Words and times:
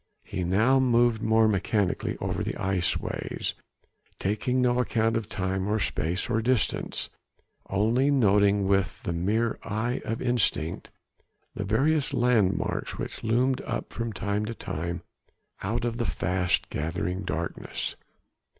He 0.23 0.43
now 0.43 0.79
moved 0.79 1.21
more 1.21 1.47
mechanically 1.47 2.17
over 2.19 2.43
the 2.43 2.55
iceways, 2.57 3.53
taking 4.17 4.59
no 4.59 4.79
account 4.79 5.15
of 5.15 5.29
time 5.29 5.67
or 5.67 5.77
space 5.79 6.27
or 6.27 6.41
distance, 6.41 7.11
only 7.69 8.09
noting 8.09 8.65
with 8.67 9.03
the 9.03 9.13
mere 9.13 9.59
eye 9.61 10.01
of 10.03 10.19
instinct 10.19 10.89
the 11.53 11.65
various 11.65 12.15
landmarks 12.15 12.97
which 12.97 13.23
loomed 13.23 13.61
up 13.61 13.93
from 13.93 14.11
time 14.11 14.43
to 14.45 14.55
time 14.55 15.03
out 15.61 15.85
of 15.85 15.97
the 15.97 16.05
fast 16.07 16.71
gathering 16.71 17.21
darkness. 17.21 17.95